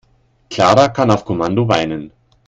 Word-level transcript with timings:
Clara 0.49 0.89
kann 0.89 1.11
auf 1.11 1.25
Kommando 1.25 1.67
weinen. 1.67 2.11